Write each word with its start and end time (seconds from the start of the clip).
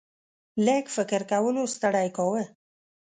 لږ 0.65 0.85
فکر 0.95 1.21
کولو 1.31 1.63
ستړی 1.75 2.07
کاوه. 2.15 2.43